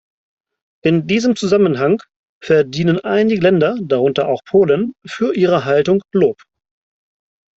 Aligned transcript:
In 0.83 1.05
diesem 1.05 1.35
Zusammenhang 1.35 2.01
verdienen 2.43 2.99
einige 3.01 3.39
Länder, 3.39 3.77
darunter 3.83 4.29
auch 4.29 4.43
Polen, 4.45 4.93
für 5.05 5.35
ihre 5.35 5.63
Haltung 5.65 6.01
Lob. 6.11 6.41